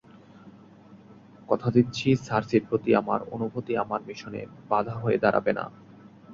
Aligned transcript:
কথা 1.49 1.67
দিচ্ছি 1.69 2.07
সার্সির 2.25 2.63
প্রতি 2.69 2.89
আমার 2.95 3.19
অনুভূতি 3.31 3.73
আমার 3.77 4.01
মিশনে 4.07 4.41
বাঁধা 4.69 4.95
হয়ে 4.95 5.17
দাঁড়াবে 5.17 5.51
না। 5.53 5.65